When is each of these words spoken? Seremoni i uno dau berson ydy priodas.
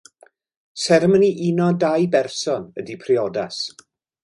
Seremoni 0.85 1.29
i 1.47 1.51
uno 1.57 1.67
dau 1.85 2.09
berson 2.17 2.67
ydy 2.85 2.99
priodas. 3.07 3.63